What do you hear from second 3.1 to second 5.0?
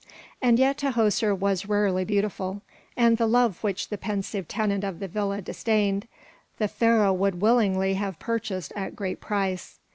the love which the pensive tenant of